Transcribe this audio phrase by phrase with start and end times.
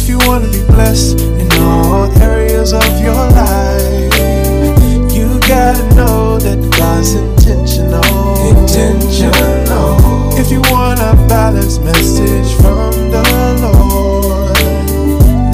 [0.00, 4.14] If you wanna be blessed in all areas of your life,
[5.12, 8.04] you gotta know that God's intentional.
[8.46, 10.38] Intentional.
[10.38, 13.24] If you want a balanced message from the
[13.60, 14.56] Lord,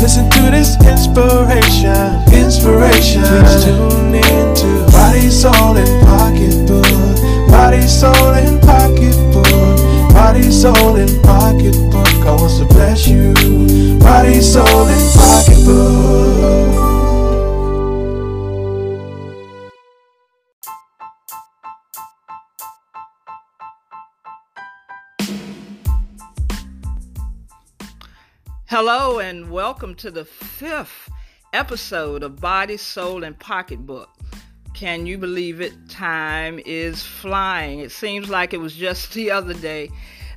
[0.03, 2.23] listen to this inspiration.
[2.31, 3.23] Inspiration.
[3.25, 7.49] Please tune in to Body, Soul, and Pocketbook.
[7.49, 9.74] Body, Soul, and Pocketbook.
[10.15, 12.07] Body, Soul, and Pocketbook.
[12.25, 13.35] I want to bless you.
[13.99, 16.35] Body, Soul, and Pocketbook.
[28.67, 31.11] Hello, and welcome to the fifth
[31.53, 34.11] episode of Body, Soul, and Pocketbook.
[34.75, 35.73] Can you believe it?
[35.89, 37.79] Time is flying.
[37.79, 39.89] It seems like it was just the other day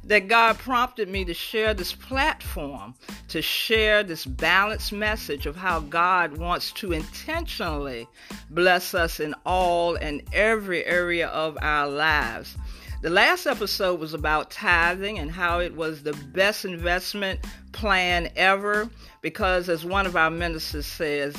[0.07, 2.95] that God prompted me to share this platform,
[3.27, 8.07] to share this balanced message of how God wants to intentionally
[8.49, 12.57] bless us in all and every area of our lives.
[13.01, 18.89] The last episode was about tithing and how it was the best investment plan ever
[19.21, 21.35] because, as one of our ministers says,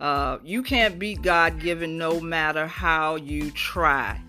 [0.00, 4.20] uh, you can't beat God given no matter how you try.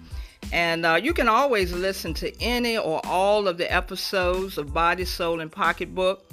[0.53, 5.03] And uh, you can always listen to any or all of the episodes of Body,
[5.03, 6.29] Soul, and Pocketbook.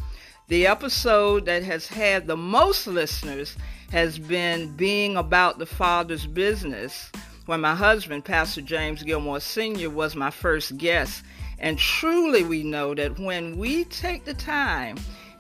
[0.49, 3.57] The episode that has had the most listeners
[3.91, 7.11] has been Being About the Father's Business
[7.47, 11.25] when my husband, Pastor James Gilmore Sr., was my first guest.
[11.59, 14.99] And truly, we know that when we take the time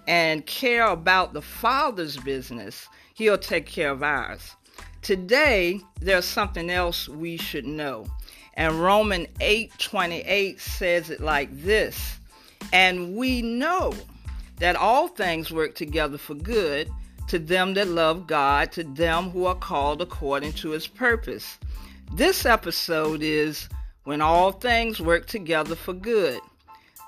[0.08, 4.56] and care about the Father's business, He'll take care of ours.
[5.02, 8.06] Today, there's something else we should know.
[8.60, 12.18] And Romans 8 28 says it like this
[12.74, 13.94] And we know
[14.58, 16.90] that all things work together for good
[17.28, 21.58] to them that love God, to them who are called according to his purpose.
[22.12, 23.66] This episode is
[24.04, 26.40] when all things work together for good.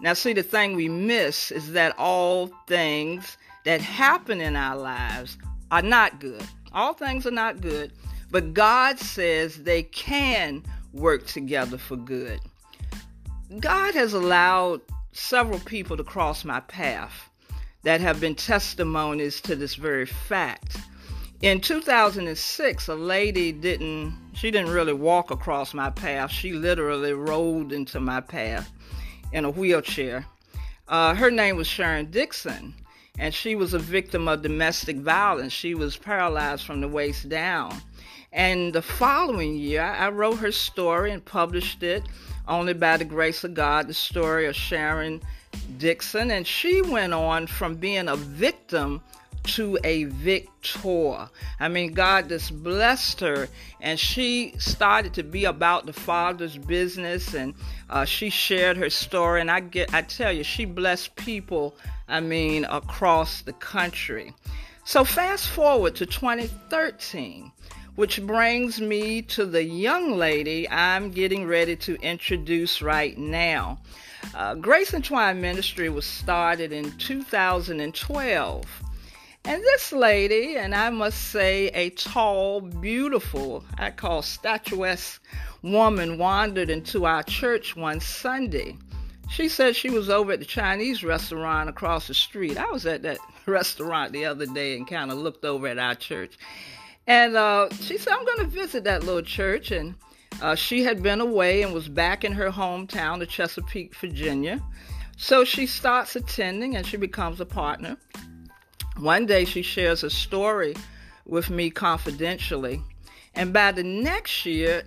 [0.00, 3.36] Now, see, the thing we miss is that all things
[3.66, 5.36] that happen in our lives
[5.70, 6.46] are not good.
[6.72, 7.92] All things are not good,
[8.30, 12.41] but God says they can work together for good.
[13.60, 14.80] God has allowed
[15.12, 17.28] several people to cross my path
[17.82, 20.78] that have been testimonies to this very fact.
[21.42, 26.31] In 2006, a lady didn't she didn't really walk across my path.
[26.31, 28.70] She literally rolled into my path
[29.32, 30.25] in a wheelchair.
[30.88, 32.75] Uh, her name was Sharon Dixon,
[33.19, 35.52] and she was a victim of domestic violence.
[35.52, 37.81] She was paralyzed from the waist down.
[38.32, 42.04] And the following year, I wrote her story and published it
[42.48, 45.20] only by the grace of God, the story of Sharon
[45.78, 46.31] Dixon.
[46.31, 49.03] And she went on from being a victim
[49.44, 51.28] to a victor.
[51.60, 53.48] I mean, God just blessed her,
[53.81, 57.54] and she started to be about the Father's business, and
[57.91, 59.41] uh, she shared her story.
[59.41, 61.75] And I get, I tell you, she blessed people.
[62.09, 64.34] I mean, across the country.
[64.84, 67.53] So fast forward to 2013,
[67.97, 73.80] which brings me to the young lady I'm getting ready to introduce right now.
[74.34, 78.64] Uh, Grace Entwine Ministry was started in 2012.
[79.44, 85.20] And this lady, and I must say a tall, beautiful, I call statuesque
[85.62, 88.76] woman, wandered into our church one Sunday.
[89.28, 92.56] She said she was over at the Chinese restaurant across the street.
[92.56, 95.97] I was at that restaurant the other day and kind of looked over at our
[95.97, 96.38] church.
[97.06, 99.70] And uh, she said, I'm going to visit that little church.
[99.70, 99.94] And
[100.40, 104.62] uh, she had been away and was back in her hometown of Chesapeake, Virginia.
[105.16, 107.96] So she starts attending and she becomes a partner.
[108.98, 110.74] One day she shares a story
[111.26, 112.82] with me confidentially,
[113.34, 114.82] and by the next year,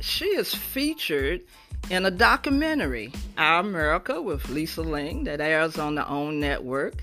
[0.00, 1.42] she is featured
[1.90, 6.94] in a documentary, Our America, with Lisa Ling, that airs on the OWN network.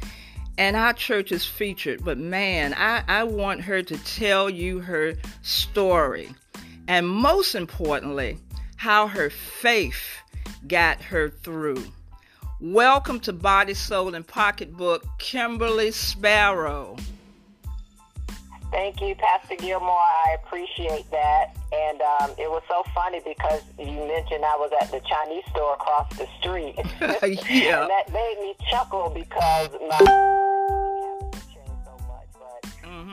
[0.57, 2.06] And our church is featured.
[2.06, 6.30] But man, I, I want her to tell you her story.
[6.88, 8.38] And most importantly,
[8.78, 10.18] how her faith
[10.68, 11.84] got her through.
[12.62, 16.96] Welcome to Body, Soul, and Pocketbook, Kimberly Sparrow.
[18.72, 19.90] Thank you, Pastor Gilmore.
[19.90, 21.56] I appreciate that.
[21.72, 25.74] And um, it was so funny because you mentioned I was at the Chinese store
[25.74, 26.75] across the street.
[27.50, 27.81] yeah.
[27.81, 30.44] and that made me chuckle because my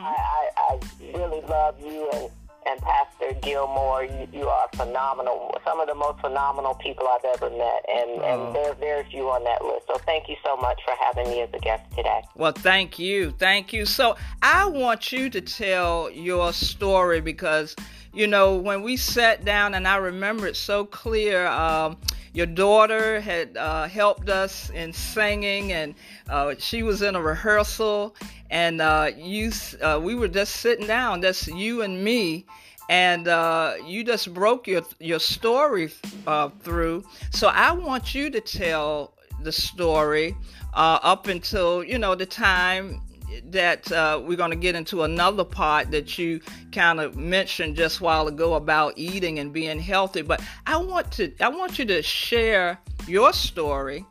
[0.03, 0.13] mm-hmm.
[0.13, 2.29] I, I, I really love you and
[2.65, 5.55] and Pastor Gilmore, you, you are phenomenal.
[5.65, 8.47] Some of the most phenomenal people I've ever met, and, oh.
[8.47, 9.87] and there, there's you on that list.
[9.87, 12.21] So thank you so much for having me as a guest today.
[12.35, 13.31] Well, thank you.
[13.31, 13.85] Thank you.
[13.85, 17.75] So I want you to tell your story because,
[18.13, 21.45] you know, when we sat down, and I remember it so clear.
[21.47, 21.97] Um,
[22.33, 25.95] your daughter had uh, helped us in singing, and
[26.29, 28.15] uh, she was in a rehearsal,
[28.49, 29.51] and uh, you,
[29.81, 32.45] uh, we were just sitting down, just you and me,
[32.89, 35.91] and uh, you just broke your your story
[36.25, 37.03] uh, through.
[37.31, 40.35] So I want you to tell the story
[40.73, 42.99] up until you know the time
[43.45, 46.41] that uh, we're going to get into another part that you
[46.71, 50.21] kind of mentioned just a while ago about eating and being healthy.
[50.21, 54.05] But I want to I want you to share your story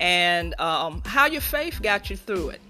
[0.00, 2.60] and um, how your faith got you through it.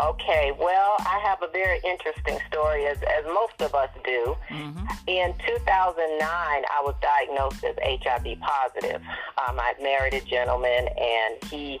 [0.00, 4.34] Okay, well, I have a very interesting story, as, as most of us do.
[4.48, 4.86] Mm-hmm.
[5.06, 9.02] In 2009, I was diagnosed as HIV positive.
[9.46, 11.80] Um, I married a gentleman, and he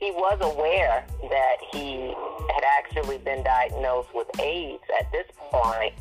[0.00, 2.14] he was aware that he
[2.54, 5.92] had actually been diagnosed with AIDS at this point,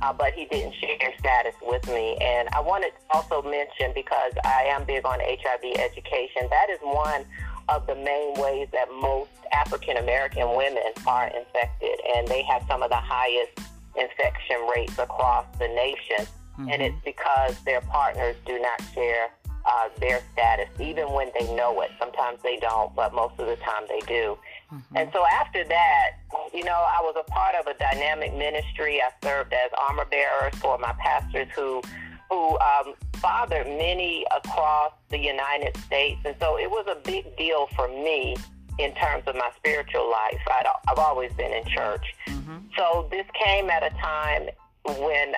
[0.00, 2.16] uh, but he didn't share status with me.
[2.20, 6.78] And I wanted to also mention, because I am big on HIV education, that is
[6.82, 7.24] one
[7.68, 12.82] of the main ways that most African American women are infected, and they have some
[12.82, 13.58] of the highest
[13.96, 16.26] infection rates across the nation.
[16.58, 16.68] Mm-hmm.
[16.70, 19.30] And it's because their partners do not share
[19.68, 21.90] uh, their status, even when they know it.
[21.98, 24.38] Sometimes they don't, but most of the time they do.
[24.72, 24.96] Mm-hmm.
[24.96, 26.10] And so after that,
[26.54, 29.00] you know, I was a part of a dynamic ministry.
[29.00, 31.82] I served as armor bearers for my pastors who
[32.30, 36.20] who um, fathered many across the United States.
[36.26, 38.36] And so it was a big deal for me
[38.78, 40.38] in terms of my spiritual life.
[40.46, 42.04] i have always been in church.
[42.26, 42.58] Mm-hmm.
[42.76, 44.48] So this came at a time
[44.84, 45.32] when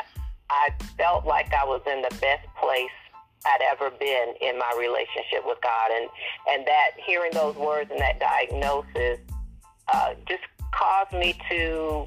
[0.51, 2.91] I felt like I was in the best place
[3.47, 6.09] I'd ever been in my relationship with God, and
[6.51, 9.19] and that hearing those words and that diagnosis
[9.93, 10.43] uh, just
[10.73, 12.07] caused me to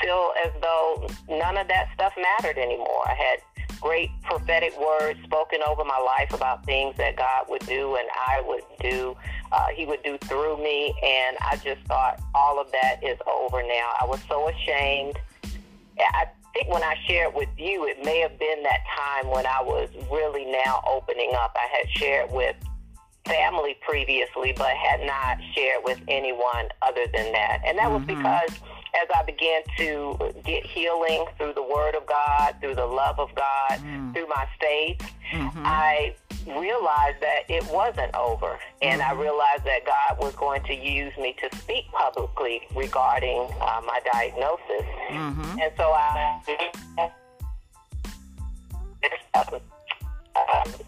[0.00, 3.06] feel as though none of that stuff mattered anymore.
[3.06, 7.96] I had great prophetic words spoken over my life about things that God would do
[7.96, 9.14] and I would do,
[9.52, 13.62] uh, He would do through me, and I just thought all of that is over
[13.62, 13.92] now.
[14.00, 15.18] I was so ashamed.
[15.98, 19.60] I think when I shared with you, it may have been that time when I
[19.60, 21.56] was really now opening up.
[21.56, 22.56] I had shared with
[23.26, 27.60] family previously, but had not shared with anyone other than that.
[27.66, 27.94] And that mm-hmm.
[27.94, 28.60] was because
[29.02, 33.34] as I began to get healing through the Word of God, through the love of
[33.34, 34.12] God, mm-hmm.
[34.12, 35.00] through my faith,
[35.32, 35.62] mm-hmm.
[35.64, 36.14] I
[36.46, 38.58] realized that it wasn't over.
[38.82, 39.20] And I mm-hmm.
[39.20, 44.86] realized that God was going to use me to speak publicly regarding uh, my diagnosis.
[45.10, 45.60] Mm-hmm.
[45.60, 46.40] And so I.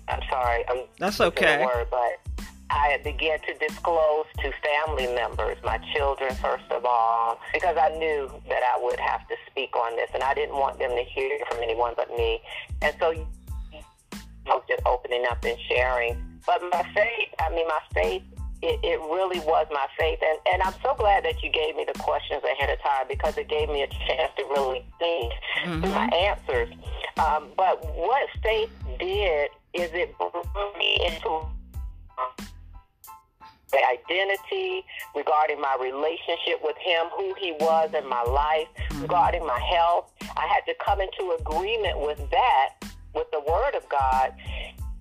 [0.09, 0.65] I'm sorry.
[0.69, 1.65] I'm That's okay.
[1.65, 2.36] Word, but
[2.71, 8.29] I began to disclose to family members, my children first of all, because I knew
[8.49, 11.39] that I would have to speak on this, and I didn't want them to hear
[11.49, 12.41] from anyone but me.
[12.83, 16.41] And so I was just opening up and sharing.
[16.47, 18.23] But my faith, I mean, my faith,
[18.63, 20.19] it, it really was my faith.
[20.23, 23.37] And, and I'm so glad that you gave me the questions ahead of time because
[23.37, 25.33] it gave me a chance to really think
[25.65, 25.83] mm-hmm.
[25.83, 26.73] through my answers.
[27.19, 31.47] Um, but what faith did is it brought me into
[33.73, 34.85] the identity,
[35.15, 39.03] regarding my relationship with him, who he was in my life, mm-hmm.
[39.03, 40.13] regarding my health.
[40.37, 42.75] I had to come into agreement with that
[43.17, 44.33] with the Word of God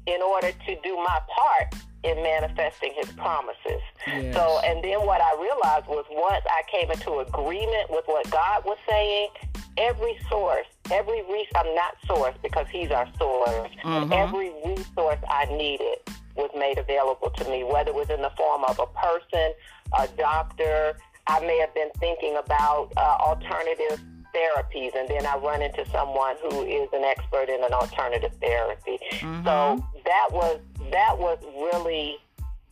[0.08, 3.82] in order to do my part in manifesting His promises.
[4.08, 4.34] Yes.
[4.34, 8.64] So, and then what I realized was once I came into agreement with what God
[8.64, 9.30] was saying,
[9.78, 14.14] every source, every resource, I'm not source because He's our source, mm-hmm.
[14.14, 15.98] every resource I needed
[16.36, 19.54] was made available to me, whether it was in the form of a person,
[19.98, 20.98] a doctor.
[21.28, 24.00] I may have been thinking about uh, alternative
[24.36, 29.00] therapies, and then I run into someone who is an expert in an alternative therapy.
[29.12, 29.46] Mm-hmm.
[29.46, 30.60] So that was
[30.92, 32.18] that was really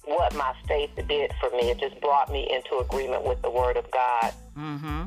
[0.06, 1.72] what my faith did for me.
[1.72, 4.34] It just brought me into agreement with the Word of God.
[4.58, 5.04] Mm-hmm.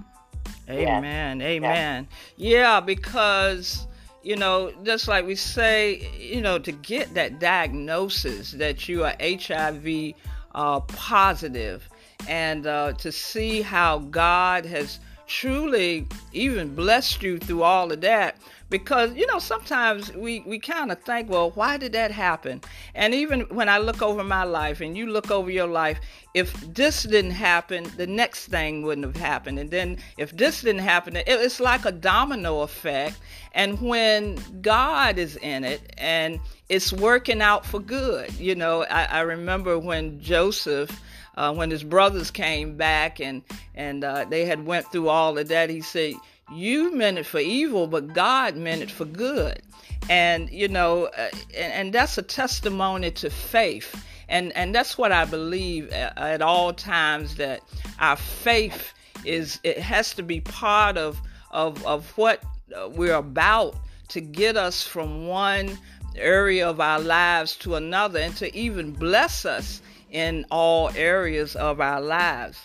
[0.69, 1.41] Amen.
[1.41, 1.47] Yes.
[1.47, 2.09] Amen.
[2.37, 2.59] Yeah.
[2.59, 3.87] yeah, because
[4.27, 9.15] you know, just like we say, you know, to get that diagnosis that you are
[9.21, 10.15] HIV
[10.53, 11.89] uh, positive
[12.29, 18.37] and uh, to see how God has truly even blessed you through all of that.
[18.69, 22.61] Because you know sometimes we we kind of think well why did that happen?
[22.97, 26.01] And even when i look over my life and you look over your life
[26.35, 29.61] if this didn't happen the next thing wouldn't have happened.
[29.61, 33.19] And then if this didn't happen it's like a domino effect.
[33.53, 39.05] And when god is in it and it's working out for good you know i,
[39.05, 41.01] I remember when joseph
[41.37, 43.43] uh, when his brothers came back and
[43.75, 46.15] and uh, they had went through all of that he said
[46.53, 49.61] you meant it for evil, but God meant it for good.
[50.09, 54.05] And, you know, uh, and, and, that's a testimony to faith.
[54.29, 57.63] And, and that's what I believe at, at all times that
[57.99, 58.95] our faith
[59.25, 61.21] is, it has to be part of,
[61.51, 62.45] of, of what
[62.77, 63.77] uh, we're about
[64.09, 65.77] to get us from one
[66.17, 71.81] area of our lives to another and to even bless us in all areas of
[71.81, 72.59] our lives.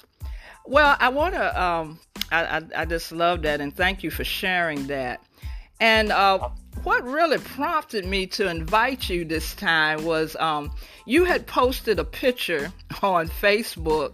[0.65, 1.99] Well, I want to um,
[2.31, 5.23] I, I, I, just love that and thank you for sharing that.
[5.79, 6.49] And uh,
[6.83, 10.71] what really prompted me to invite you this time was um,
[11.05, 14.13] you had posted a picture on Facebook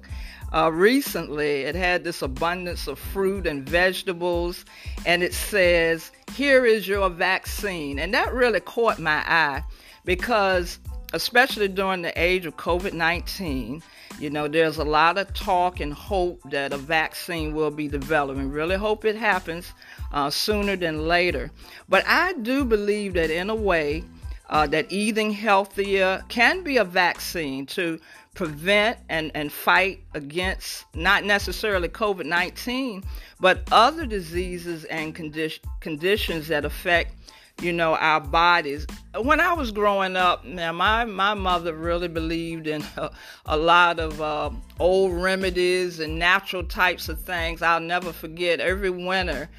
[0.54, 1.62] uh, recently.
[1.62, 4.66] It had this abundance of fruit and vegetables,
[5.06, 8.00] and it says, Here is your vaccine.
[8.00, 9.64] And that really caught my eye
[10.06, 10.80] because,
[11.14, 13.82] especially during the age of COVID 19,
[14.20, 18.40] you know, there's a lot of talk and hope that a vaccine will be developed,
[18.40, 19.72] and really hope it happens
[20.12, 21.52] uh, sooner than later.
[21.88, 24.04] But I do believe that, in a way,
[24.50, 28.00] uh, that eating healthier can be a vaccine to
[28.38, 33.04] prevent and, and fight against not necessarily COVID 19,
[33.40, 37.16] but other diseases and condi- conditions that affect
[37.60, 38.86] you know, our bodies.
[39.20, 43.10] When I was growing up, now my, my mother really believed in a,
[43.48, 47.64] a lot of uh, old remedies and natural types of things.
[47.64, 49.50] I'll never forget every winter,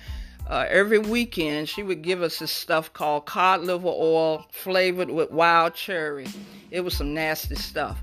[0.49, 5.32] uh, every weekend, she would give us this stuff called cod liver oil flavored with
[5.32, 6.28] wild cherry.
[6.70, 7.99] It was some nasty stuff.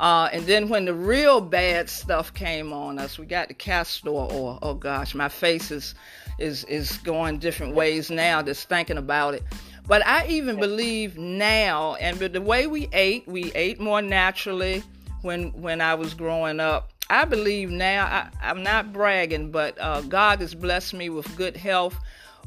[0.00, 4.08] Uh, and then when the real bad stuff came on us, we got the castor
[4.08, 4.58] oil.
[4.62, 5.94] Oh gosh, my face is
[6.38, 9.42] is is going different ways now just thinking about it.
[9.86, 14.82] But I even believe now, and the way we ate, we ate more naturally
[15.20, 16.90] when when I was growing up.
[17.10, 21.58] I believe now, I, am not bragging, but uh, God has blessed me with good
[21.58, 21.98] health.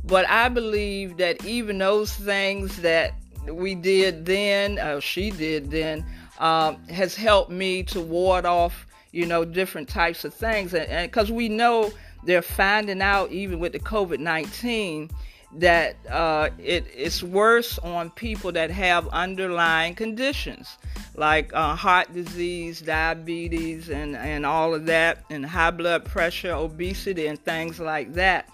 [0.04, 3.14] But I believe that even those things that
[3.48, 6.04] we did then, or she did then,
[6.44, 10.74] um, has helped me to ward off, you know, different types of things.
[10.74, 11.90] And because we know
[12.26, 15.10] they're finding out, even with the COVID 19,
[15.54, 20.78] that uh, it, it's worse on people that have underlying conditions
[21.16, 27.28] like uh, heart disease, diabetes, and, and all of that, and high blood pressure, obesity,
[27.28, 28.50] and things like that.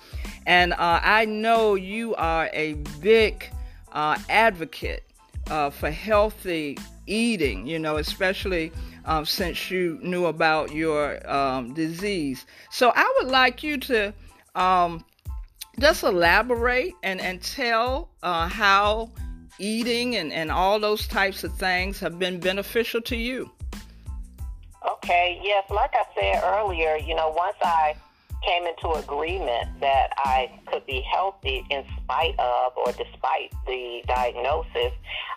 [0.45, 3.49] And uh, I know you are a big
[3.93, 5.05] uh, advocate
[5.49, 6.77] uh, for healthy
[7.09, 8.71] eating, you know, especially
[9.05, 12.45] um, since you knew about your um, disease.
[12.71, 14.13] So I would like you to
[14.55, 15.03] um,
[15.79, 19.11] just elaborate and, and tell uh, how
[19.57, 23.49] eating and, and all those types of things have been beneficial to you.
[24.87, 27.95] Okay, yes, like I said earlier, you know, once I
[28.45, 34.93] came into agreement that I could be healthy in spite of or despite the diagnosis,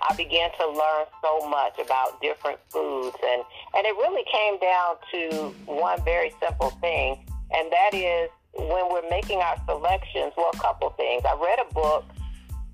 [0.09, 3.42] I began to learn so much about different foods and
[3.75, 9.09] and it really came down to one very simple thing and that is when we're
[9.09, 11.23] making our selections, well a couple things.
[11.25, 12.04] I read a book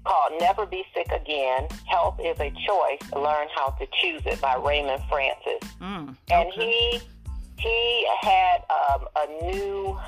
[0.04, 1.68] called Never Be Sick Again.
[1.86, 3.12] Health is a choice.
[3.12, 5.70] Learn how to choose it by Raymond Francis.
[5.80, 6.16] Mm, okay.
[6.30, 7.00] And he
[7.58, 9.98] he had um, a new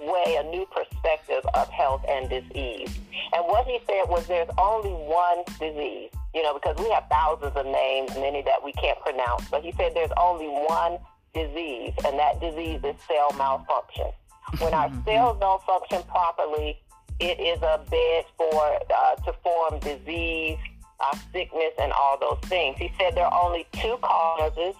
[0.00, 2.98] way, a new perspective of health and disease.
[3.32, 7.56] And what he said was there's only one disease, you know, because we have thousands
[7.56, 9.48] of names, many that we can't pronounce.
[9.50, 10.98] But he said there's only one
[11.34, 14.10] disease, and that disease is cell malfunction.
[14.58, 16.80] When our cells don't function properly,
[17.20, 20.58] it is a bed for uh, to form disease,
[20.98, 22.78] uh, sickness, and all those things.
[22.78, 24.74] He said there are only two causes.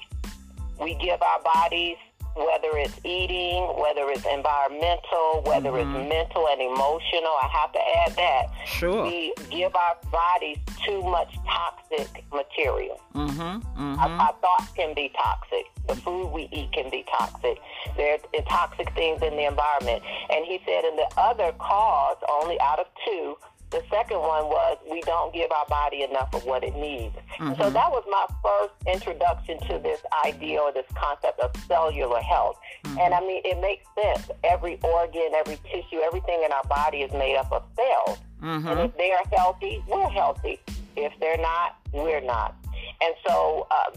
[0.80, 1.98] We give our bodies
[2.36, 5.96] whether it's eating, whether it's environmental, whether mm-hmm.
[5.96, 7.34] it's mental and emotional.
[7.42, 8.46] I have to add that.
[8.66, 9.04] Sure.
[9.04, 13.00] We give our bodies too much toxic material.
[13.14, 13.40] Mm-hmm.
[13.40, 13.98] Mm-hmm.
[13.98, 15.66] Our, our, thoughts can be toxic.
[15.88, 17.58] The food we eat can be toxic.
[17.96, 20.02] There's toxic things in the environment.
[20.30, 23.36] And he said, in the other cause, only out of two,
[23.70, 27.14] the second one was we don't give our body enough of what it needs.
[27.38, 27.60] Mm-hmm.
[27.60, 32.58] So that was my first introduction to this idea or this concept of cellular health.
[32.84, 32.98] Mm-hmm.
[32.98, 34.28] And I mean, it makes sense.
[34.42, 38.18] Every organ, every tissue, everything in our body is made up of cells.
[38.42, 38.68] Mm-hmm.
[38.68, 40.58] And if they are healthy, we're healthy.
[40.96, 42.56] If they're not, we're not.
[43.00, 43.90] And so uh,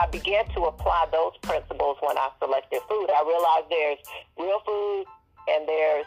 [0.00, 3.08] I began to apply those principles when I selected food.
[3.08, 3.98] I realized there's
[4.38, 5.04] real food
[5.48, 6.06] and there's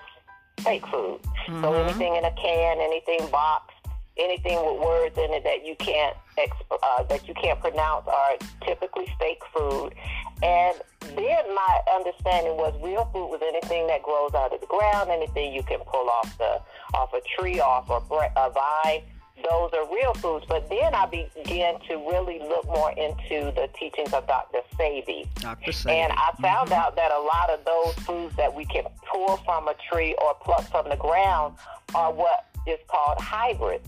[0.62, 1.20] fake food.
[1.48, 1.64] Mm-hmm.
[1.64, 3.76] So anything in a can, anything boxed,
[4.18, 9.08] anything with words in it that you can't uh, that you can't pronounce are typically
[9.20, 9.94] fake food.
[10.44, 15.10] And then my understanding was real food was anything that grows out of the ground,
[15.10, 16.62] anything you can pull off the
[16.94, 19.04] off a tree, off a, a vine
[19.44, 20.46] those are real foods.
[20.48, 24.60] But then I began to really look more into the teachings of Dr.
[24.80, 25.28] Sebi.
[25.36, 25.72] Dr.
[25.72, 25.92] Sebi.
[25.92, 26.74] And I found mm-hmm.
[26.74, 30.34] out that a lot of those foods that we can pull from a tree or
[30.36, 31.56] pluck from the ground
[31.96, 33.88] are what is called hybrids.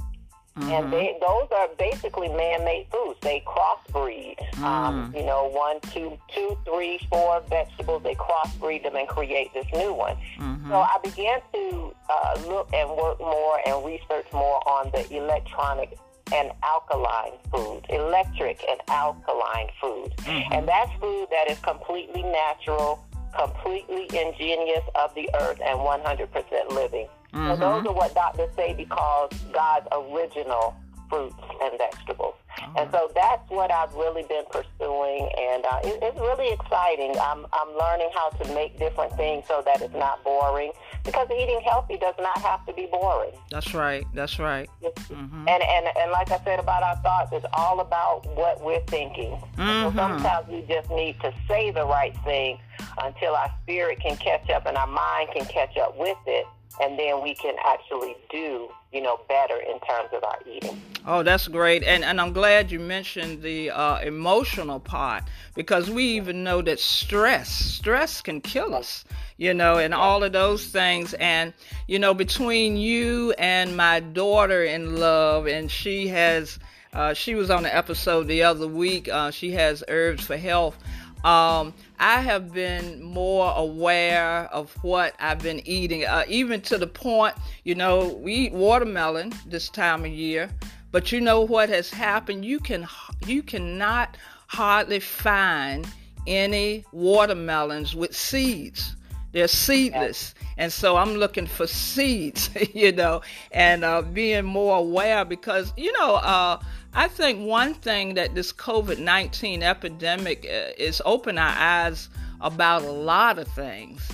[0.57, 0.71] Mm-hmm.
[0.71, 3.19] And they, those are basically man-made foods.
[3.21, 4.37] They crossbreed.
[4.55, 4.63] Mm.
[4.63, 8.03] Um, you know, one, two, two, three, four vegetables.
[8.03, 10.17] They crossbreed them and create this new one.
[10.37, 10.69] Mm-hmm.
[10.69, 15.97] So I began to uh, look and work more and research more on the electronic
[16.33, 20.13] and alkaline foods, electric and alkaline foods.
[20.17, 20.53] Mm-hmm.
[20.53, 23.05] And that's food that is completely natural,
[23.37, 27.07] completely ingenious of the earth, and 100% living.
[27.33, 27.49] Mm-hmm.
[27.49, 28.47] So those are what Dr.
[28.57, 30.75] Sebi calls God's original
[31.09, 32.35] fruits and vegetables.
[32.61, 32.73] Oh.
[32.77, 37.15] And so that's what I've really been pursuing, and uh, it, it's really exciting.
[37.19, 40.71] I'm, I'm learning how to make different things so that it's not boring,
[41.03, 43.31] because eating healthy does not have to be boring.
[43.49, 44.05] That's right.
[44.13, 44.69] That's right.
[44.81, 45.47] Mm-hmm.
[45.47, 49.31] And, and and like I said about our thoughts, it's all about what we're thinking.
[49.57, 49.89] Mm-hmm.
[49.89, 52.59] So sometimes we just need to say the right thing
[53.01, 56.45] until our spirit can catch up and our mind can catch up with it
[56.81, 60.81] and then we can actually do you know better in terms of our eating.
[61.05, 61.83] Oh that's great.
[61.83, 65.23] And and i'm glad you mentioned the uh, emotional part
[65.55, 69.03] because we even know that stress stress can kill us
[69.37, 71.13] you know and all of those things.
[71.15, 71.53] And
[71.87, 76.59] you know between you and my daughter in love and she has
[76.91, 80.77] uh, she was on the episode the other week uh, she has herbs for health
[81.23, 86.87] um, I have been more aware of what I've been eating, uh, even to the
[86.87, 90.49] point, you know, we eat watermelon this time of year,
[90.91, 92.45] but you know what has happened?
[92.45, 92.87] You can
[93.25, 95.87] you cannot hardly find
[96.25, 98.95] any watermelons with seeds.
[99.31, 100.33] They're seedless.
[100.57, 105.91] And so I'm looking for seeds, you know, and uh, being more aware because, you
[105.93, 106.59] know, uh,
[106.93, 112.09] I think one thing that this COVID 19 epidemic uh, is open our eyes
[112.41, 114.07] about a lot of things.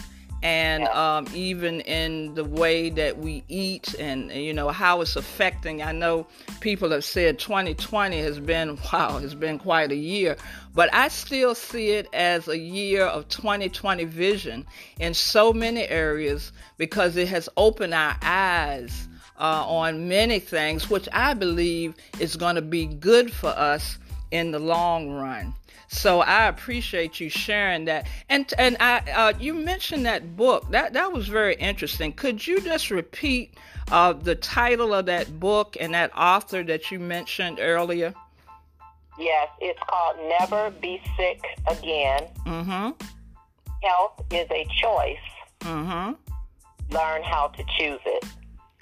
[0.44, 5.82] And um, even in the way that we eat and, you know, how it's affecting.
[5.82, 6.28] I know
[6.60, 10.36] people have said 2020 has been, wow, it's been quite a year.
[10.76, 14.68] But I still see it as a year of 2020 vision
[15.00, 19.08] in so many areas because it has opened our eyes
[19.40, 23.98] uh, on many things, which I believe is going to be good for us
[24.32, 25.54] in the long run.
[25.88, 28.08] So I appreciate you sharing that.
[28.30, 32.12] And and I uh, you mentioned that book that that was very interesting.
[32.14, 33.56] Could you just repeat
[33.92, 38.14] uh, the title of that book and that author that you mentioned earlier?
[39.18, 42.28] Yes, it's called Never Be Sick Again.
[42.46, 42.90] Mm-hmm.
[43.84, 45.18] Health is a choice.
[45.62, 46.94] Mm-hmm.
[46.94, 48.26] Learn how to choose it.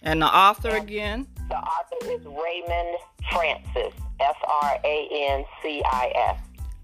[0.03, 1.27] And the author again?
[1.49, 2.97] The author is Raymond
[3.31, 6.39] Francis, F R A N C I S.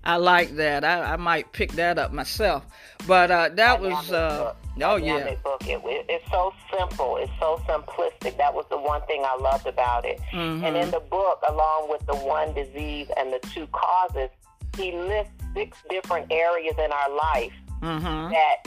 [0.05, 0.85] I like that.
[0.85, 2.65] I, I might pick that up myself.
[3.05, 5.35] But uh, that Dynamic was, uh, oh yeah.
[5.43, 5.61] Book.
[5.67, 7.17] It, it, it's so simple.
[7.17, 8.37] It's so simplistic.
[8.37, 10.19] That was the one thing I loved about it.
[10.31, 10.63] Mm-hmm.
[10.63, 14.29] And in the book, along with the one disease and the two causes,
[14.77, 18.31] he lists six different areas in our life mm-hmm.
[18.31, 18.63] that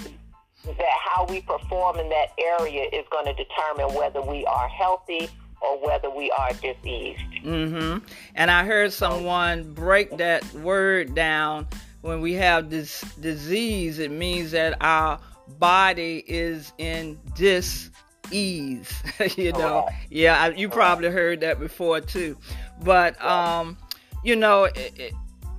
[0.64, 5.28] that how we perform in that area is going to determine whether we are healthy
[5.60, 7.20] or whether we are diseased.
[7.44, 8.02] Mhm.
[8.34, 11.68] And I heard someone break that word down.
[12.00, 15.18] When we have this disease it means that our
[15.58, 17.90] body is in dis
[18.30, 18.90] ease
[19.36, 19.88] you know?
[20.10, 22.36] Yeah you probably heard that before too.
[22.82, 23.76] But um
[24.24, 25.12] you know it, it,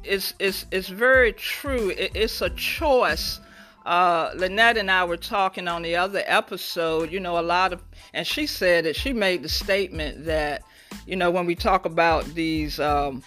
[0.03, 1.89] it's it's it's very true.
[1.91, 3.39] It, it's a choice
[3.85, 7.83] uh, Lynette and I were talking on the other episode, you know, a lot of,
[8.13, 10.63] and she said that she made the statement that,
[11.05, 13.23] you know, when we talk about these um,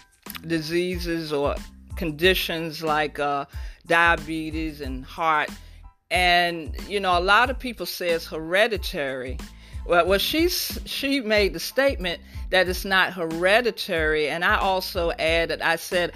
[0.47, 1.55] diseases or
[1.95, 3.45] conditions like uh,
[3.85, 5.49] diabetes and heart,
[6.09, 9.37] and, you know, a lot of people say it's hereditary,
[9.85, 15.61] Well, well, she's she made the statement that it's not hereditary, and I also added,
[15.61, 16.13] I said,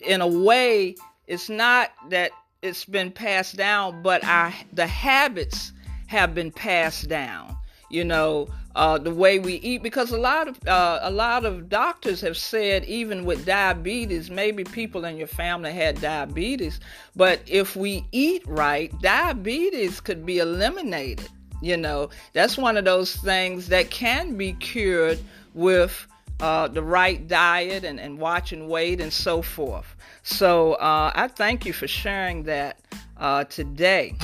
[0.00, 2.30] in a way, it's not that
[2.62, 5.72] it's been passed down, but I the habits
[6.06, 7.56] have been passed down.
[7.88, 11.68] You know, uh, the way we eat, because a lot of uh, a lot of
[11.68, 16.80] doctors have said, even with diabetes, maybe people in your family had diabetes,
[17.14, 21.28] but if we eat right, diabetes could be eliminated.
[21.62, 25.18] You know, that's one of those things that can be cured
[25.54, 26.06] with
[26.40, 29.96] uh, the right diet and, and watching weight and so forth.
[30.22, 32.80] So uh, I thank you for sharing that
[33.16, 34.14] uh, today.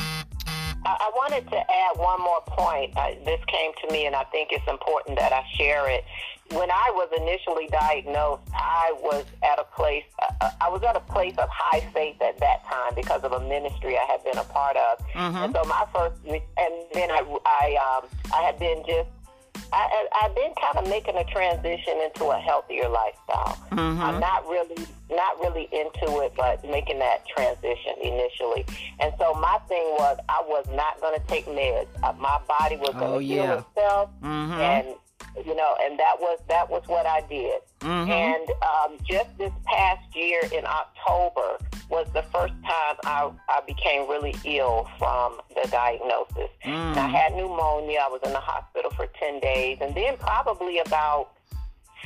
[0.84, 2.96] I wanted to add one more point.
[2.96, 6.04] Uh, this came to me, and I think it's important that I share it.
[6.50, 10.04] When I was initially diagnosed, I was at a place.
[10.40, 13.40] Uh, I was at a place of high faith at that time because of a
[13.48, 14.98] ministry I had been a part of.
[15.14, 15.36] Mm-hmm.
[15.36, 19.08] And so my first, and then I, I, um, I had been just
[19.72, 23.58] I, I've been kind of making a transition into a healthier lifestyle.
[23.70, 24.02] Mm-hmm.
[24.02, 28.64] I'm not really not really into it, but making that transition initially.
[29.00, 31.86] And so my thing was, I was not going to take meds.
[32.02, 33.58] Uh, my body was going to oh, heal yeah.
[33.58, 34.52] itself, mm-hmm.
[34.52, 34.86] and
[35.44, 37.60] you know, and that was that was what I did.
[37.80, 38.10] Mm-hmm.
[38.10, 41.58] And um, just this past year in October
[41.88, 46.50] was the first time I, I became really ill from the diagnosis.
[46.64, 46.96] Mm.
[46.96, 48.00] I had pneumonia.
[48.02, 51.32] I was in the hospital for ten days, and then probably about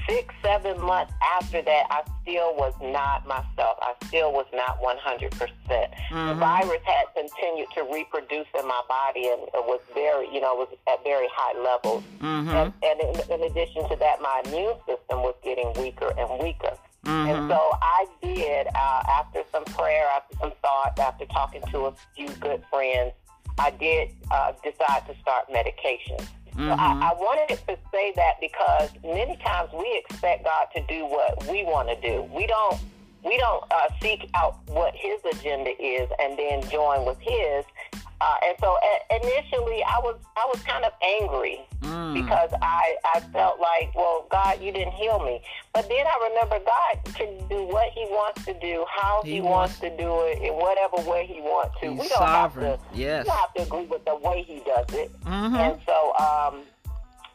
[0.09, 3.79] six, seven months after that, I still was not myself.
[3.83, 5.31] I still was not 100%.
[5.31, 6.29] percent mm-hmm.
[6.29, 10.61] The virus had continued to reproduce in my body and it was very, you know,
[10.61, 12.03] it was at very high levels.
[12.21, 12.49] Mm-hmm.
[12.49, 16.77] And, and in, in, addition to that, my immune system was getting weaker and weaker.
[17.05, 17.31] Mm-hmm.
[17.31, 21.95] And so I did, uh, after some prayer, after some thought, after talking to a
[22.14, 23.12] few good friends,
[23.59, 26.19] I did uh, decide to start medication.
[26.57, 26.69] Mm-hmm.
[26.69, 27.03] So I, mm-hmm.
[27.03, 31.64] I wanted to say that because many times we expect God to do what we
[31.64, 32.23] want to do.
[32.35, 32.81] We don't
[33.25, 37.64] we don't uh, seek out what His agenda is and then join with His.
[38.20, 38.79] Uh, and so
[39.11, 42.14] initially, I was I was kind of angry mm.
[42.14, 45.42] because I I felt like, well, God, you didn't heal me.
[45.74, 49.40] But then I remember God can do what He wants to do, how He, he
[49.42, 51.90] wants, to do it, in whatever way He wants to.
[51.90, 52.70] we don't sovereign.
[52.70, 52.98] have to.
[52.98, 53.24] Yes.
[53.24, 55.12] We don't have to agree with the way He does it.
[55.22, 55.57] Mm-hmm.
[55.57, 56.62] And so, um,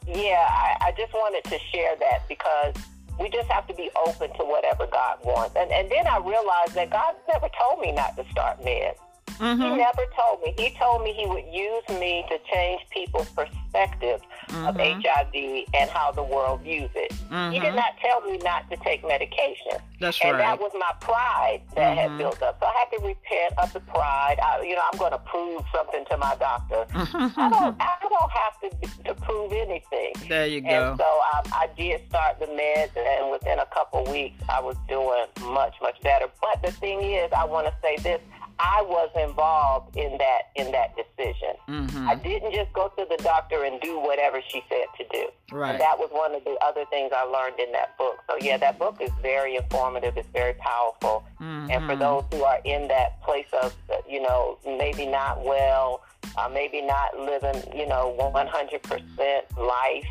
[0.07, 2.73] yeah, I, I just wanted to share that because
[3.19, 5.55] we just have to be open to whatever God wants.
[5.55, 8.95] And and then I realized that God never told me not to start meds.
[9.39, 9.61] Mm-hmm.
[9.61, 10.53] He never told me.
[10.57, 14.67] He told me he would use me to change people's perspective mm-hmm.
[14.67, 17.11] of HIV and how the world views it.
[17.11, 17.53] Mm-hmm.
[17.53, 17.75] He did mm-hmm.
[17.77, 19.79] not tell me not to take medication.
[19.99, 20.41] That's and right.
[20.41, 22.17] And that was my pride that had mm-hmm.
[22.17, 22.57] built up.
[22.59, 24.37] So I had to repent of the pride.
[24.41, 26.85] I, you know, I'm going to prove something to my doctor.
[26.93, 27.75] I don't.
[27.79, 30.13] I don't have to to prove anything.
[30.27, 30.67] There you go.
[30.69, 34.75] And so um, I did start the meds, and within a couple weeks, I was
[34.87, 36.27] doing much much better.
[36.41, 38.21] But the thing is, I want to say this.
[38.61, 41.55] I was involved in that in that decision.
[41.67, 42.07] Mm-hmm.
[42.07, 45.25] I didn't just go to the doctor and do whatever she said to do.
[45.51, 45.71] Right.
[45.71, 48.19] And that was one of the other things I learned in that book.
[48.29, 50.15] So yeah, that book is very informative.
[50.15, 51.23] It's very powerful.
[51.41, 51.71] Mm-hmm.
[51.71, 53.75] And for those who are in that place of
[54.07, 56.03] you know maybe not well,
[56.37, 60.05] uh, maybe not living you know 100% life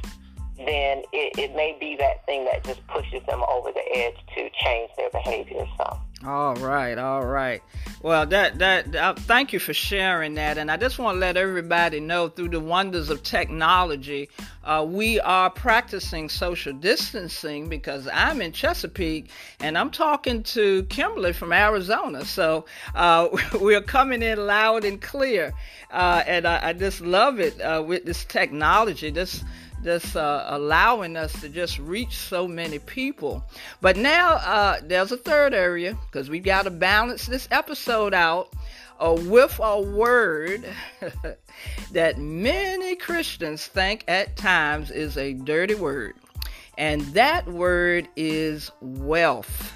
[0.66, 4.50] then it, it may be that thing that just pushes them over the edge to
[4.62, 5.64] change their behavior.
[5.78, 5.98] So.
[6.26, 7.62] All right, all right.
[8.02, 11.38] Well, that that uh, thank you for sharing that, and I just want to let
[11.38, 14.28] everybody know through the wonders of technology,
[14.62, 19.30] uh, we are practicing social distancing because I'm in Chesapeake
[19.60, 23.28] and I'm talking to Kimberly from Arizona, so uh,
[23.58, 25.54] we're coming in loud and clear,
[25.90, 29.10] uh, and I, I, just love it uh, with this technology.
[29.10, 29.42] This
[29.82, 33.44] just uh, allowing us to just reach so many people.
[33.80, 38.52] But now uh, there's a third area because we've got to balance this episode out
[38.98, 40.64] uh, with a word
[41.92, 46.14] that many Christians think at times is a dirty word.
[46.76, 49.74] And that word is wealth.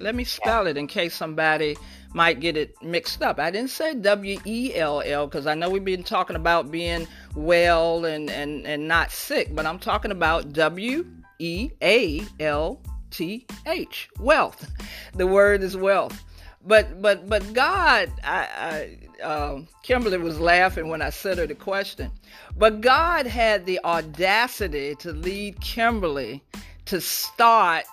[0.00, 1.76] Let me spell it in case somebody
[2.14, 3.38] might get it mixed up.
[3.38, 7.06] I didn't say W E L L because I know we've been talking about being
[7.34, 11.04] well and, and, and not sick, but I'm talking about W
[11.40, 14.70] E A L T H, wealth.
[15.14, 16.24] The word is wealth.
[16.66, 21.54] But but but God, I, I uh, Kimberly was laughing when I said her the
[21.54, 22.10] question.
[22.56, 26.42] But God had the audacity to lead Kimberly
[26.86, 27.84] to start.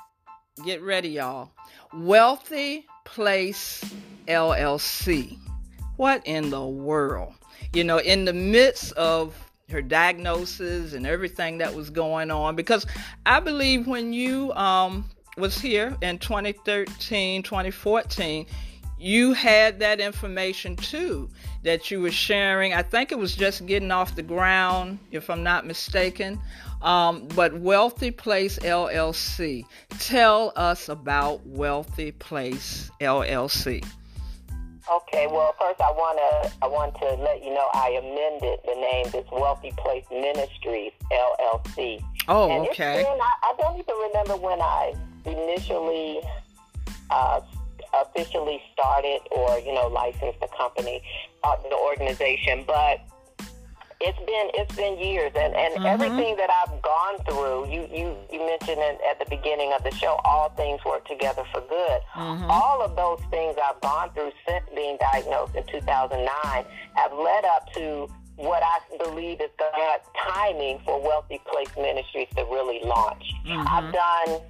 [0.63, 1.51] Get ready, y'all.
[1.93, 3.83] Wealthy Place
[4.31, 5.37] LLC.
[5.97, 7.33] What in the world?
[7.73, 9.35] You know, in the midst of
[9.69, 12.55] her diagnosis and everything that was going on.
[12.55, 12.85] Because
[13.25, 18.45] I believe when you um, was here in 2013, 2014,
[18.99, 21.27] you had that information too
[21.63, 22.73] that you were sharing.
[22.73, 26.39] I think it was just getting off the ground, if I'm not mistaken.
[26.83, 29.63] Um, but Wealthy Place LLC.
[29.99, 33.83] Tell us about Wealthy Place LLC.
[34.91, 38.75] Okay, well, first I want to I want to let you know I amended the
[38.75, 39.05] name.
[39.11, 42.03] This Wealthy Place Ministries LLC.
[42.27, 43.03] Oh, and okay.
[43.03, 44.93] Been, I, I, don't even remember when I
[45.25, 46.19] initially
[47.09, 47.39] uh,
[48.01, 51.01] officially started or you know licensed the company,
[51.45, 52.99] uh, the organization, but
[54.01, 55.85] it's been it's been years and, and mm-hmm.
[55.85, 59.91] everything that I've gone through you you, you mentioned it at the beginning of the
[59.91, 62.49] show all things work together for good mm-hmm.
[62.49, 66.27] all of those things I've gone through since being diagnosed in 2009
[66.95, 72.43] have led up to what I believe is God's timing for Wealthy Place Ministries to
[72.45, 73.67] really launch mm-hmm.
[73.67, 74.41] I've done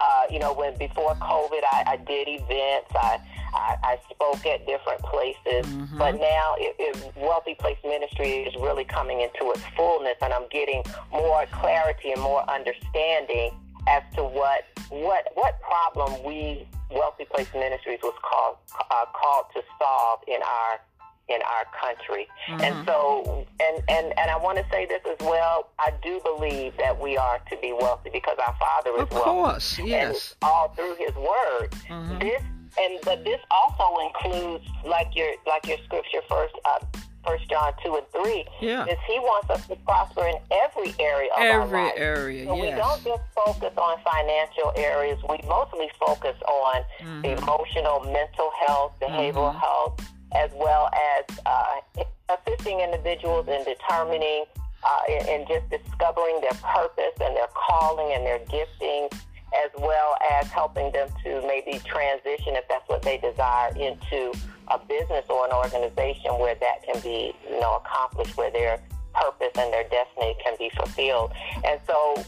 [0.00, 3.20] uh, you know when before COVID I, I did events I
[3.54, 5.98] I, I spoke at different places, mm-hmm.
[5.98, 10.46] but now it, it, Wealthy Place Ministry is really coming into its fullness, and I'm
[10.50, 13.52] getting more clarity and more understanding
[13.88, 18.56] as to what what what problem we Wealthy Place Ministries was called
[18.90, 20.80] uh, called to solve in our
[21.28, 22.28] in our country.
[22.48, 22.60] Mm-hmm.
[22.62, 25.70] And so, and, and, and I want to say this as well.
[25.78, 29.30] I do believe that we are to be wealthy because our Father is of wealthy.
[29.30, 30.36] Of course, yes.
[30.42, 31.70] And all through His Word.
[31.88, 32.18] Mm-hmm.
[32.20, 32.42] This
[32.78, 36.78] and but this also includes like your like your scripture first uh,
[37.26, 38.44] First John two and three.
[38.60, 38.84] Yeah.
[38.84, 41.94] Is He wants us to prosper in every area of every our life.
[41.96, 42.46] area.
[42.46, 42.62] So yes.
[42.62, 45.18] we don't just focus on financial areas.
[45.28, 47.24] We mostly focus on mm-hmm.
[47.24, 49.58] emotional, mental health, behavioral mm-hmm.
[49.58, 50.00] health,
[50.34, 54.44] as well as uh, assisting individuals in determining
[54.84, 59.08] uh, and just discovering their purpose and their calling and their gifting
[59.64, 64.32] as well as helping them to maybe transition, if that's what they desire, into
[64.68, 68.82] a business or an organization where that can be, you know, accomplished, where their
[69.14, 71.32] purpose and their destiny can be fulfilled.
[71.64, 72.24] And so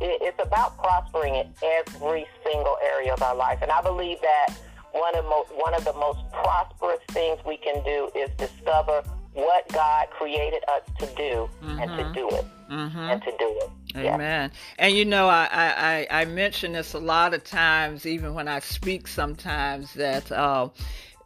[0.00, 3.58] it's about prospering in every single area of our life.
[3.62, 4.54] And I believe that
[4.98, 9.68] one of, mo- one of the most prosperous things we can do is discover what
[9.72, 11.78] God created us to do mm-hmm.
[11.78, 12.12] and to mm-hmm.
[12.12, 12.44] do it.
[12.70, 12.98] Mm-hmm.
[12.98, 13.70] And to do it.
[13.96, 14.50] Amen.
[14.78, 18.58] And you know, I, I, I mention this a lot of times, even when I
[18.58, 20.68] speak sometimes, that uh,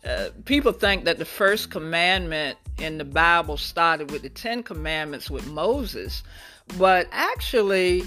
[0.05, 5.31] uh, people think that the first commandment in the Bible started with the Ten Commandments
[5.31, 6.23] with Moses.
[6.79, 8.05] But actually,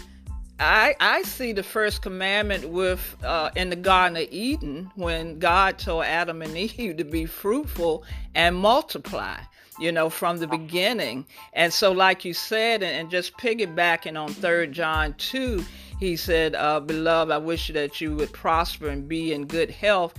[0.64, 5.78] I, I see the first commandment with uh, in the Garden of Eden when God
[5.78, 9.38] told Adam and Eve to be fruitful and multiply
[9.80, 11.26] you know, from the beginning.
[11.54, 15.64] And so, like you said, and, and just piggybacking on Third John 2,
[16.00, 20.14] he said, uh, Beloved, I wish that you would prosper and be in good health,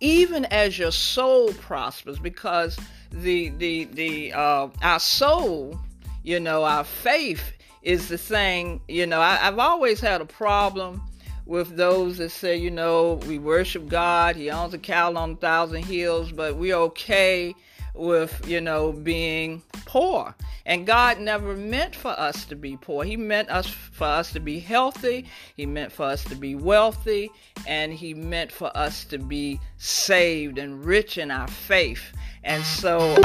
[0.00, 2.78] even as your soul prospers, because
[3.10, 5.78] the, the, the, uh, our soul,
[6.22, 11.02] you know, our faith is the thing, you know, I, I've always had a problem
[11.46, 15.36] with those that say, you know, we worship God, He owns a cattle on a
[15.36, 17.54] thousand hills, but we're okay
[17.94, 20.34] with, you know, being poor.
[20.66, 23.02] And God never meant for us to be poor.
[23.02, 25.26] He meant us for us to be healthy.
[25.56, 27.30] He meant for us to be wealthy,
[27.66, 32.12] and he meant for us to be saved and rich in our faith.
[32.44, 33.16] And so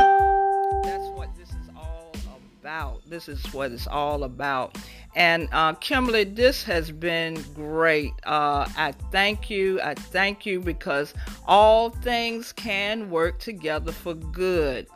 [2.66, 3.08] about.
[3.08, 4.76] This is what it's all about.
[5.16, 8.12] And uh, Kimberly, this has been great.
[8.26, 9.80] Uh, I thank you.
[9.82, 11.14] I thank you because
[11.46, 14.88] all things can work together for good.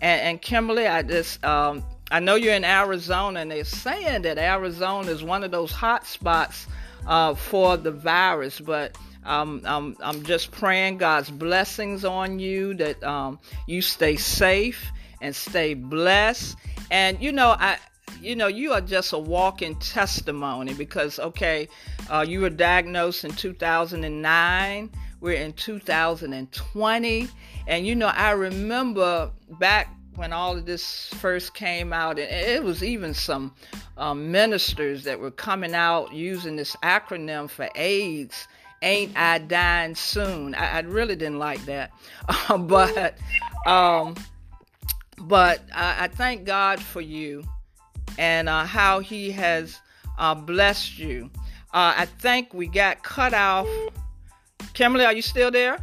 [0.00, 4.38] And, and Kimberly, I just um, I know you're in Arizona, and they're saying that
[4.38, 6.66] Arizona is one of those hot spots
[7.06, 8.96] uh, for the virus, but.
[9.26, 15.34] Um, I'm, I'm just praying God's blessings on you, that um, you stay safe and
[15.34, 16.56] stay blessed.
[16.90, 17.78] And you know, I
[18.20, 21.68] you know, you are just a walking testimony because, okay,
[22.10, 24.90] uh, you were diagnosed in 2009.
[25.20, 27.28] We're in 2020.
[27.66, 32.64] And, you know, I remember back when all of this first came out, and it
[32.64, 33.54] was even some
[33.96, 38.48] um, ministers that were coming out using this acronym for AIDS.
[38.82, 40.54] Ain't I dying soon?
[40.54, 41.92] I, I really didn't like that,
[42.48, 43.16] but
[43.66, 44.16] um,
[45.22, 47.44] but I, I thank God for you
[48.18, 49.78] and uh, how He has
[50.18, 51.30] uh, blessed you.
[51.72, 53.68] Uh, I think we got cut off.
[54.72, 55.78] Kimberly, are you still there?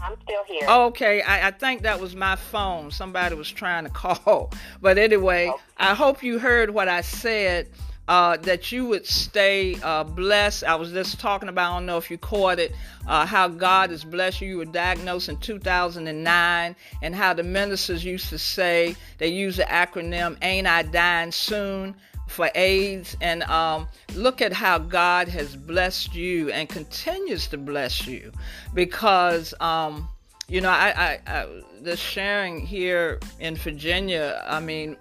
[0.00, 0.68] I'm still here.
[0.68, 2.90] Okay, I, I, think that was my phone.
[2.90, 4.52] Somebody was trying to call.
[4.80, 5.60] But anyway, oh.
[5.76, 7.68] I hope you heard what I said.
[8.08, 10.64] Uh, that you would stay uh, blessed.
[10.64, 12.74] I was just talking about, I don't know if you caught it,
[13.06, 14.48] uh, how God has blessed you.
[14.48, 19.64] You were diagnosed in 2009, and how the ministers used to say, they use the
[19.64, 21.94] acronym, Ain't I Dying Soon?
[22.28, 28.06] for AIDS and um, look at how God has blessed you and continues to bless
[28.06, 28.30] you
[28.74, 30.08] because um,
[30.46, 34.96] you know I, I, I the sharing here in Virginia I mean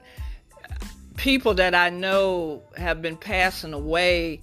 [1.27, 4.39] people that I know have been passing away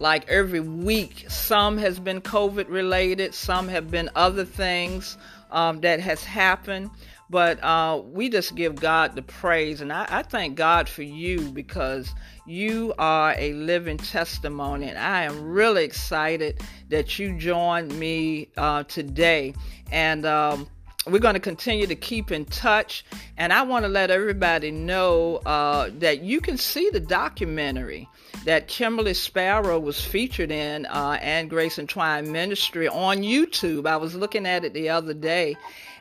[0.00, 5.16] like every week some has been COVID related some have been other things
[5.52, 6.90] um, that has happened
[7.30, 9.82] but uh, we just give God the praise.
[9.82, 12.14] And I, I, thank God for you because
[12.46, 14.88] you are a living testimony.
[14.88, 19.52] And I am really excited that you joined me uh, today.
[19.92, 20.68] And um,
[21.10, 23.04] we're going to continue to keep in touch.
[23.36, 28.08] And I want to let everybody know uh, that you can see the documentary
[28.44, 33.86] that Kimberly Sparrow was featured in uh, and Grace and Twine Ministry on YouTube.
[33.86, 35.56] I was looking at it the other day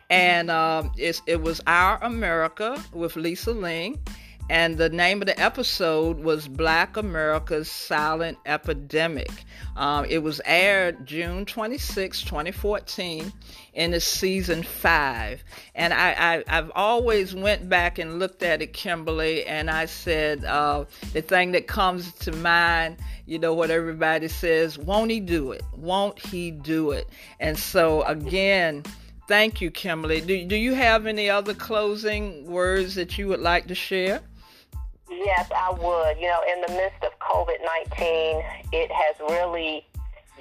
[0.10, 4.00] and um, it was Our America with Lisa Ling.
[4.49, 9.29] And the name of the episode was Black America's Silent Epidemic.
[9.75, 13.33] Um, it was aired June 26, 2014,
[13.73, 15.43] in the season five.
[15.75, 20.45] And I, I, have always went back and looked at it, Kimberly, and I said
[20.45, 25.51] uh, the thing that comes to mind, you know, what everybody says, won't he do
[25.51, 25.62] it?
[25.75, 27.10] Won't he do it?
[27.39, 28.83] And so, again,
[29.27, 30.21] Thank you, Kimberly.
[30.21, 34.21] Do, do you have any other closing words that you would like to share?
[35.17, 36.17] Yes, I would.
[36.19, 37.58] You know, in the midst of COVID
[37.89, 39.86] 19, it has really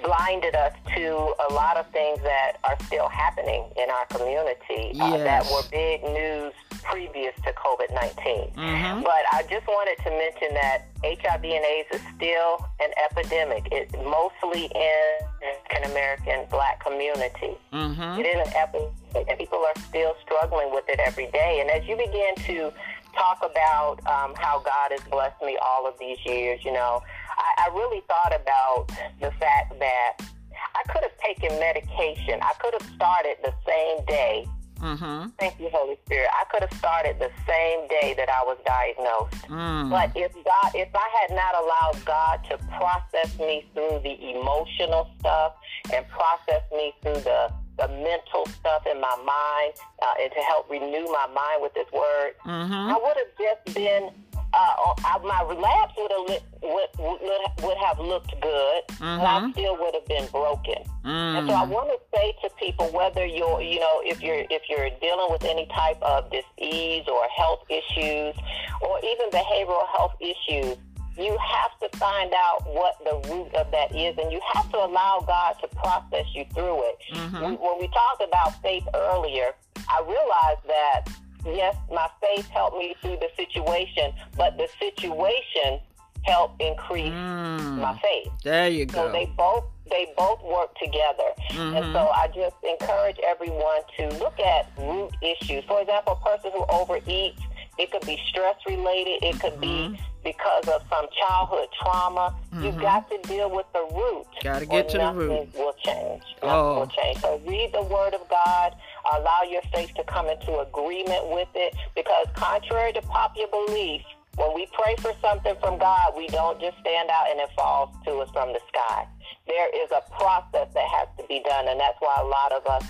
[0.03, 5.01] blinded us to a lot of things that are still happening in our community yes.
[5.01, 8.53] uh, that were big news previous to COVID 19.
[8.53, 9.01] Mm-hmm.
[9.01, 13.67] But I just wanted to mention that HIV and AIDS is still an epidemic.
[13.71, 17.57] It's mostly in African American black community.
[17.73, 18.19] Mm-hmm.
[18.19, 21.59] It is an epidemic, and people are still struggling with it every day.
[21.61, 22.73] And as you begin to
[23.17, 27.01] talk about um, how God has blessed me all of these years, you know,
[27.37, 28.87] I, I really thought about
[29.19, 32.39] the fact that I could have taken medication.
[32.41, 34.47] I could have started the same day
[34.81, 35.29] Mm-hmm.
[35.39, 36.29] Thank you, Holy Spirit.
[36.33, 39.47] I could have started the same day that I was diagnosed.
[39.49, 39.89] Mm.
[39.89, 45.09] But if God, if I had not allowed God to process me through the emotional
[45.19, 45.53] stuff
[45.93, 50.69] and process me through the the mental stuff in my mind uh, and to help
[50.69, 52.73] renew my mind with His Word, mm-hmm.
[52.73, 54.11] I would have just been
[54.53, 59.03] uh, I, my relapse would have would, would, would have looked good, mm-hmm.
[59.03, 60.83] and I still would have been broken.
[61.05, 61.37] Mm.
[61.37, 64.63] And so I want to say to people, whether you're, you know, if you're if
[64.69, 68.35] you're dealing with any type of disease or health issues,
[68.81, 70.77] or even behavioral health issues,
[71.17, 74.77] you have to find out what the root of that is, and you have to
[74.77, 76.97] allow God to process you through it.
[77.13, 77.43] Mm-hmm.
[77.43, 79.51] When we talked about faith earlier,
[79.89, 81.09] I realized that
[81.45, 85.79] yes, my faith helped me through the situation, but the situation
[86.23, 87.77] helped increase mm.
[87.77, 88.31] my faith.
[88.43, 89.07] There you go.
[89.07, 91.29] So they both they both work together.
[91.51, 91.77] Mm-hmm.
[91.77, 95.63] And so I just encourage everyone to look at root issues.
[95.63, 97.39] For example, a person who overeats,
[97.77, 99.93] it could be stress related, it could mm-hmm.
[99.93, 102.35] be because of some childhood trauma.
[102.53, 102.63] Mm-hmm.
[102.65, 104.25] You've got to deal with the root.
[104.43, 105.53] Got to get to the root.
[105.55, 106.23] will change.
[106.41, 106.79] Nothing oh.
[106.79, 107.19] will change.
[107.19, 108.75] So read the Word of God.
[109.13, 114.01] Allow your faith to come into agreement with it because, contrary to popular belief,
[114.35, 117.89] when we pray for something from God, we don't just stand out and it falls
[118.05, 119.07] to us from the sky.
[119.47, 122.67] There is a process that has to be done, and that's why a lot of
[122.67, 122.83] us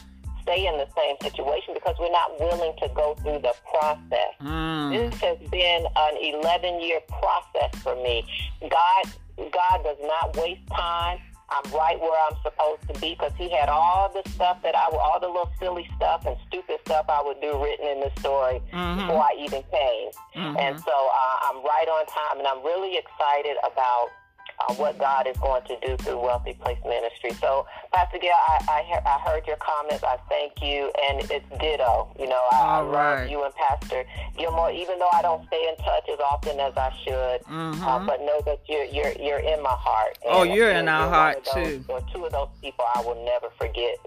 [0.47, 4.31] stay in the same situation because we're not willing to go through the process.
[4.41, 5.11] Mm.
[5.11, 8.25] This has been an 11 year process for me.
[8.61, 9.03] God,
[9.51, 11.19] God does not waste time.
[11.49, 14.89] I'm right where I'm supposed to be because he had all the stuff that I,
[14.91, 18.61] all the little silly stuff and stupid stuff I would do written in the story
[18.73, 18.99] mm-hmm.
[18.99, 20.11] before I even came.
[20.35, 20.57] Mm-hmm.
[20.59, 24.09] And so uh, I'm right on time, and I'm really excited about
[24.59, 27.31] uh, what God is going to do through Wealthy Place Ministry.
[27.39, 30.03] So, Pastor Gail, I, I, I heard your comments.
[30.03, 32.07] I thank you, and it's ditto.
[32.19, 33.21] You know, I, I right.
[33.21, 34.05] love you and Pastor
[34.37, 37.41] Gilmore, even though I don't stay in touch as often as I should.
[37.45, 37.83] Mm-hmm.
[37.83, 40.17] Uh, but know that you're you're you're in my heart.
[40.25, 41.85] Oh, you're in our heart those, too.
[41.87, 43.97] Or two of those people I will never forget.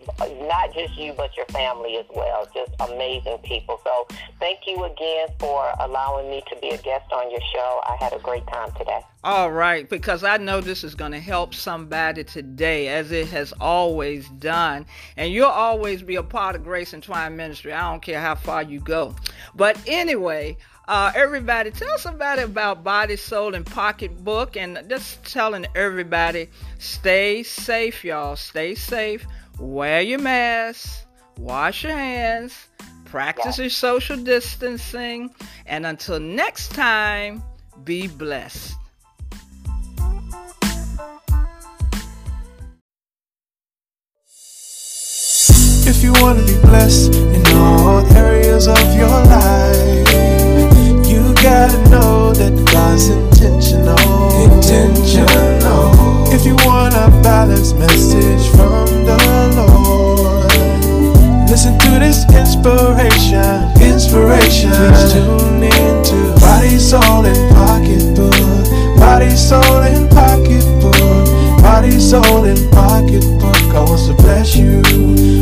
[0.48, 2.48] Not just you, but your family as well.
[2.54, 3.80] Just amazing people.
[3.84, 4.06] So,
[4.38, 7.80] thank you again for allowing me to be a guest on your show.
[7.86, 9.00] I had a great time today.
[9.22, 13.52] All right, because I know this is going to help somebody today, as it has
[13.60, 14.86] always done.
[15.18, 17.74] And you'll always be a part of Grace and Twine Ministry.
[17.74, 19.14] I don't care how far you go.
[19.54, 20.56] But anyway,
[20.88, 24.56] uh, everybody, tell somebody about Body, Soul, and Pocketbook.
[24.56, 28.36] And just telling everybody, stay safe, y'all.
[28.36, 29.26] Stay safe.
[29.58, 31.04] Wear your mask.
[31.36, 32.68] Wash your hands.
[33.04, 35.34] Practice your social distancing.
[35.66, 37.42] And until next time,
[37.84, 38.76] be blessed.
[46.20, 50.04] If you want to be blessed in all areas of your life,
[51.08, 53.96] you gotta know that God's intentional.
[54.44, 56.28] Intentional.
[56.30, 59.16] If you want a balanced message from the
[59.56, 60.52] Lord,
[61.48, 63.72] listen to this inspiration.
[63.80, 64.72] Inspiration.
[64.76, 69.00] Please tune in to Body, Soul, and Pocketbook.
[69.00, 71.19] Body, Soul, and Pocketbook.
[71.70, 73.44] Body, soul, and pocketbook.
[73.72, 74.82] I want to bless you.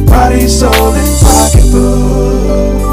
[0.04, 2.87] Body, soul, and pocketbook.